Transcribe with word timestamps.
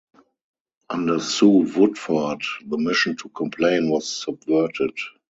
Under 0.89 1.19
Sue 1.19 1.71
Woodford 1.77 2.41
the 2.65 2.77
mission 2.79 3.15
to 3.17 3.29
complain 3.29 3.91
was 3.91 4.09
subverted. 4.11 4.97